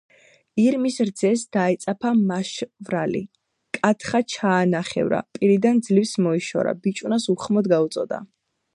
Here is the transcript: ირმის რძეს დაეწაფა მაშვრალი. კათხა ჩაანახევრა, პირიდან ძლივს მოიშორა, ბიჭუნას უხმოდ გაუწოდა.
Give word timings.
ირმის 0.61 0.95
რძეს 1.09 1.43
დაეწაფა 1.57 2.13
მაშვრალი. 2.31 3.21
კათხა 3.79 4.23
ჩაანახევრა, 4.37 5.23
პირიდან 5.37 5.85
ძლივს 5.89 6.17
მოიშორა, 6.29 6.77
ბიჭუნას 6.87 7.33
უხმოდ 7.37 7.75
გაუწოდა. 7.77 8.25